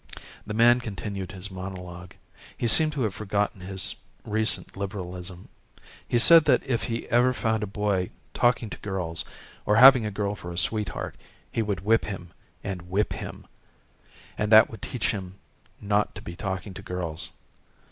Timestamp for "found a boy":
7.39-8.09